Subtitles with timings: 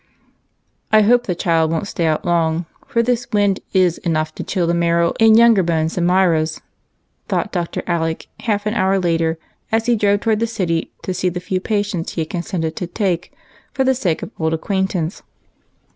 [0.91, 4.65] I hope the child won't stay out long, for this wind is enough to chill
[4.65, 6.59] the marrow in younger bones than Myra's,"
[7.27, 7.83] thought Dr.
[7.85, 9.37] Alec, half an hour later,
[9.71, 12.87] as he drove toward the city to see the few patients he had consented to
[12.87, 13.31] take
[13.73, 15.21] for old acquaintance' sake.
[15.23, 15.27] A SCARE.